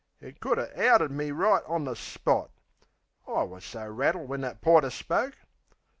[0.19, 2.49] You could 'a' outed me right on the spot!
[3.27, 5.35] I wus so rattled when that porter spoke.